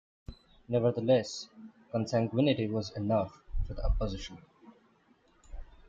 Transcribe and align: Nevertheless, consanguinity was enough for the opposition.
Nevertheless, 0.67 1.47
consanguinity 1.91 2.67
was 2.67 2.89
enough 2.97 3.39
for 3.67 3.75
the 3.75 3.85
opposition. 3.85 4.39